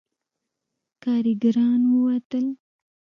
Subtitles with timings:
[1.03, 2.45] کارګران ووتل.